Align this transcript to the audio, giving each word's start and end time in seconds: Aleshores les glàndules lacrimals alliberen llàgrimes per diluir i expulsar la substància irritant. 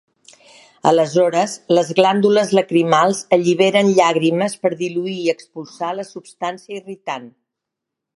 Aleshores 0.91 1.51
les 1.79 1.91
glàndules 1.99 2.53
lacrimals 2.59 3.19
alliberen 3.37 3.91
llàgrimes 3.99 4.55
per 4.63 4.73
diluir 4.83 5.15
i 5.27 5.29
expulsar 5.35 5.91
la 5.99 6.07
substància 6.09 6.79
irritant. 6.81 7.29